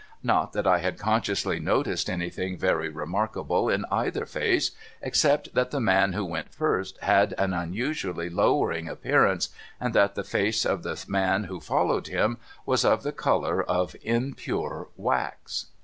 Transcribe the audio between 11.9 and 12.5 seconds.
him